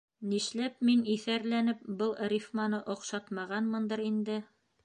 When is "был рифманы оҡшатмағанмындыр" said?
2.01-4.07